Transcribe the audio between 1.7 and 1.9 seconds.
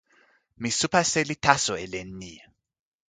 e